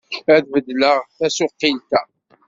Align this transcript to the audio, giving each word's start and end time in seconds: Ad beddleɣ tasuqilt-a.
Ad 0.33 0.45
beddleɣ 0.51 0.97
tasuqilt-a. 1.17 2.01